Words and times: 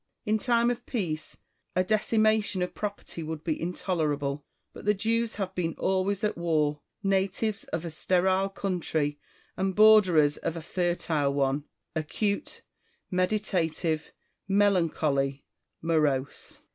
In 0.25 0.39
time 0.39 0.71
of 0.71 0.83
peace, 0.87 1.37
a 1.75 1.83
decimation 1.83 2.63
of 2.63 2.73
property 2.73 3.21
would 3.21 3.43
be 3.43 3.55
intoleral)le. 3.55 4.41
But 4.73 4.85
the 4.85 4.95
Jews 4.95 5.35
have 5.35 5.53
been 5.53 5.75
always 5.77 6.23
at 6.23 6.35
war; 6.35 6.81
natives 7.03 7.65
of 7.65 7.85
a 7.85 7.91
sterile 7.91 8.49
country 8.49 9.19
and 9.55 9.75
borderers 9.75 10.37
of 10.37 10.57
a 10.57 10.61
fertile 10.63 11.35
one, 11.35 11.65
acute, 11.95 12.63
meditative, 13.11 14.11
melancholy, 14.47 15.45
morose. 15.83 16.57